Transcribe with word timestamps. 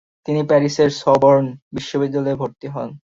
তিনি 0.25 0.41
প্যারিসের 0.43 0.89
সবর্ন 1.01 1.45
বিশ্ববিদ্যালয়ে 1.75 2.39
ভর্তি 2.41 2.67
হন। 2.67 2.89